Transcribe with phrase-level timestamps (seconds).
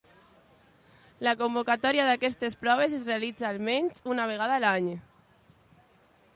[1.27, 4.89] La convocatòria d'aquestes proves es realitza almenys una vegada l'any.